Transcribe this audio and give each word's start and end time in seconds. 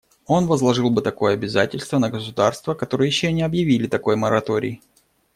Он 0.25 0.47
возложил 0.47 0.89
бы 0.89 1.03
такое 1.03 1.35
обязательство 1.35 1.99
на 1.99 2.09
государства, 2.09 2.73
которые 2.73 3.07
еще 3.09 3.31
не 3.31 3.43
объявили 3.43 3.85
такой 3.85 4.15
мораторий. 4.15 4.81